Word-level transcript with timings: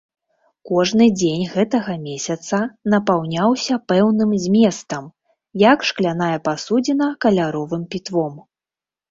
Кожны 0.67 1.05
дзень 1.19 1.43
гэтага 1.55 1.93
месяца 2.05 2.57
напаўняўся 2.93 3.77
пэўным 3.91 4.33
зместам, 4.47 5.05
як 5.67 5.87
шкляная 5.91 6.33
пасудзіна 6.49 7.13
каляровым 7.27 7.83
пітвом. 7.95 8.33